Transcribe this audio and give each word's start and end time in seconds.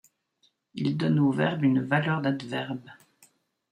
Il 0.73 0.97
donne 0.97 1.19
au 1.19 1.31
verbe 1.31 1.61
une 1.63 1.83
valeur 1.85 2.21
d'adverbe. 2.21 2.89